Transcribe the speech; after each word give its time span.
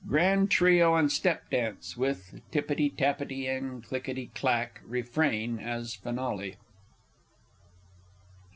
[_Grand 0.07 0.49
Trio 0.49 0.95
and 0.95 1.11
Step 1.11 1.47
dance, 1.51 1.95
with 1.95 2.41
"tippity 2.51 2.91
tappity," 2.91 3.47
and 3.47 3.83
"clickity 3.85 4.31
clack" 4.33 4.81
refrain 4.83 5.59
as 5.59 5.93
finale. 5.93 6.55